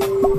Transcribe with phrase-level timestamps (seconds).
[0.00, 0.37] you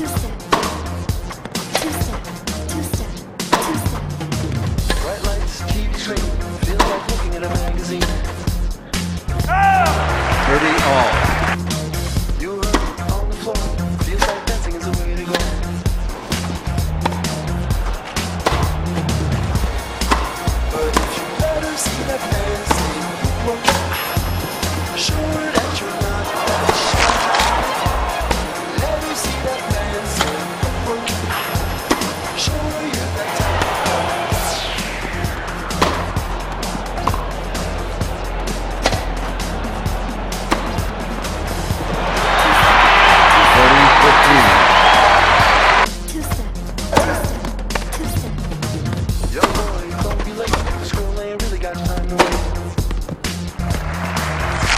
[0.00, 0.29] Houston.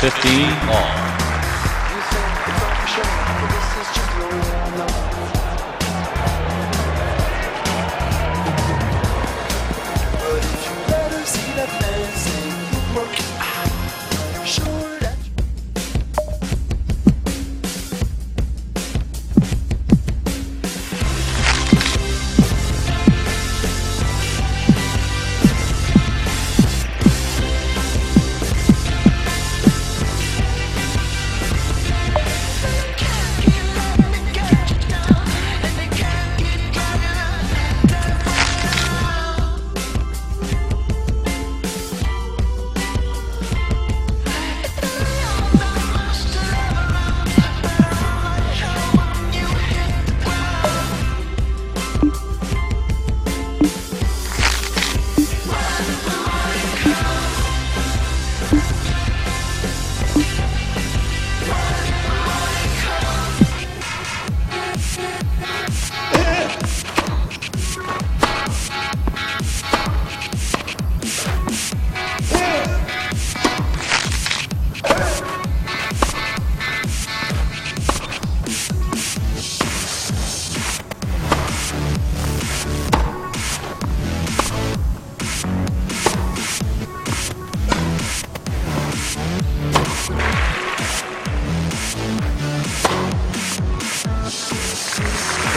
[0.00, 1.07] 15 all.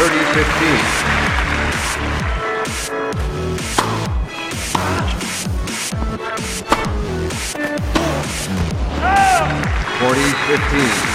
[0.01, 0.07] 30-15.
[9.99, 11.10] Forty fifteen.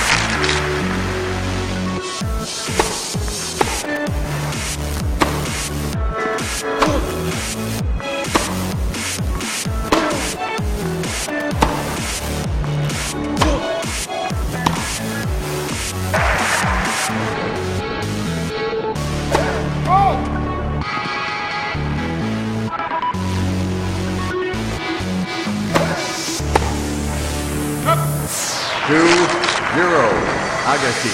[30.64, 31.10] Agassi.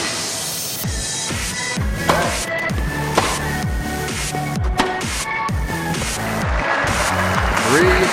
[7.69, 8.05] Three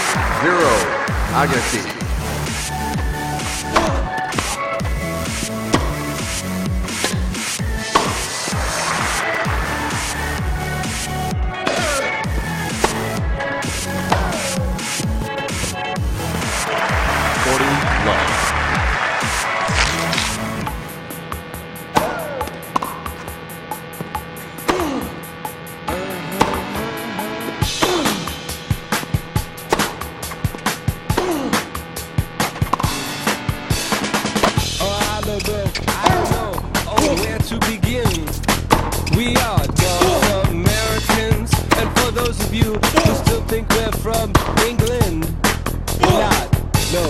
[0.42, 0.72] zero
[1.34, 1.99] Agassi.
[37.30, 38.10] where to begin.
[39.16, 44.34] We are dark Americans, and for those of you who still think we're from
[44.66, 45.26] England,
[46.02, 46.48] we're not.
[46.94, 47.06] No.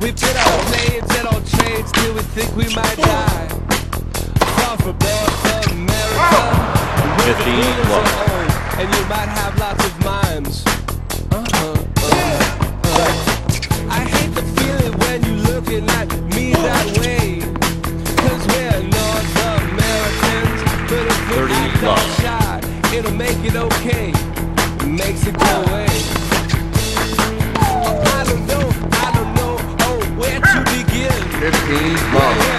[0.00, 3.48] We put our blades and our trades till we think we might die.
[4.58, 6.42] Far from North America,
[7.16, 7.56] we're the
[8.80, 10.64] and you might have lots of mimes.
[11.32, 11.72] Uh-huh.
[11.96, 12.98] Uh-huh.
[13.90, 16.99] I hate the feeling when you're looking at me that way.
[23.00, 24.10] It'll make it okay.
[24.10, 25.88] It makes it go away.
[28.16, 29.56] I don't know, I don't know,
[29.86, 31.12] oh, where to begin.
[31.40, 32.36] 15 love.
[32.36, 32.49] Yeah,